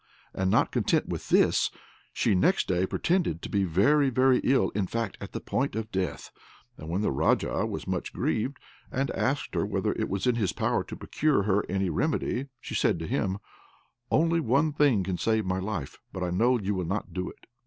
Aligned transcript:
And 0.33 0.49
not 0.49 0.71
content 0.71 1.07
with 1.09 1.29
this, 1.29 1.69
she 2.11 2.33
next 2.33 2.67
day 2.67 2.87
pretended 2.87 3.43
to 3.43 3.49
be 3.49 3.65
very, 3.65 4.09
very 4.09 4.39
ill 4.39 4.69
in 4.71 4.87
fact, 4.87 5.15
at 5.21 5.31
the 5.31 5.39
point 5.39 5.75
of 5.75 5.91
death 5.91 6.31
and 6.75 6.89
when 6.89 7.01
the 7.01 7.11
Raja 7.11 7.67
was 7.67 7.85
much 7.85 8.11
grieved, 8.11 8.57
and 8.91 9.11
asked 9.11 9.53
her 9.53 9.63
whether 9.63 9.91
it 9.91 10.09
was 10.09 10.25
in 10.25 10.37
his 10.37 10.53
power 10.53 10.83
to 10.85 10.95
procure 10.97 11.43
her 11.43 11.63
any 11.69 11.91
remedy, 11.91 12.47
she 12.59 12.73
said 12.73 12.97
to 12.97 13.05
him: 13.05 13.37
"Only 14.09 14.39
one 14.39 14.73
thing 14.73 15.03
can 15.03 15.19
save 15.19 15.45
my 15.45 15.59
life, 15.59 15.99
but 16.11 16.23
I 16.23 16.31
know 16.31 16.57
you 16.57 16.73
will 16.73 16.85
not 16.85 17.13
do 17.13 17.29
it." 17.29 17.45